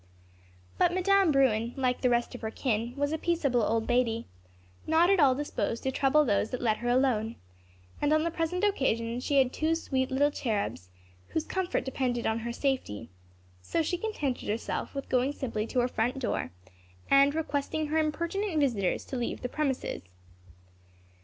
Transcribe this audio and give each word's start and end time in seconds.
But 0.79 0.95
Madame 0.95 1.31
Bruin, 1.31 1.75
like 1.77 2.01
the 2.01 2.09
rest 2.09 2.33
of 2.33 2.41
her 2.41 2.49
kin, 2.49 2.95
was 2.97 3.11
a 3.11 3.19
peaceable 3.19 3.61
old 3.61 3.87
lady, 3.87 4.25
not 4.87 5.11
at 5.11 5.19
all 5.19 5.35
disposed 5.35 5.83
to 5.83 5.91
trouble 5.91 6.25
those 6.25 6.49
that 6.49 6.61
let 6.63 6.77
her 6.77 6.89
alone, 6.89 7.35
and 8.01 8.11
on 8.11 8.23
the 8.23 8.31
present 8.31 8.63
occasion 8.63 9.19
she 9.19 9.37
had 9.37 9.53
two 9.53 9.75
sweet 9.75 10.09
little 10.09 10.31
cherubs, 10.31 10.89
whose 11.27 11.43
comfort 11.45 11.85
depended 11.85 12.25
upon 12.25 12.39
her 12.39 12.51
safety; 12.51 13.09
so 13.61 13.83
she 13.83 13.95
contented 13.95 14.49
herself 14.49 14.95
with 14.95 15.07
going 15.07 15.33
simply 15.33 15.67
to 15.67 15.81
her 15.81 15.87
front 15.87 16.17
door, 16.17 16.49
and 17.11 17.35
requesting 17.35 17.85
her 17.89 17.99
impertinent 17.99 18.59
visitors 18.59 19.05
to 19.05 19.15
leave 19.15 19.41
the 19.43 19.49
premises. 19.49 20.01